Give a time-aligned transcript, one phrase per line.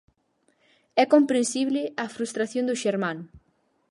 [1.01, 3.23] É comprensible a frustración do xermano.